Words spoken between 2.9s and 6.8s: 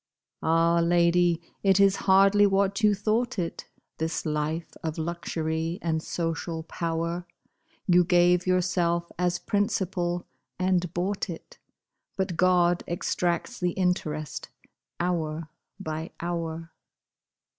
thought it, This life of luxury and social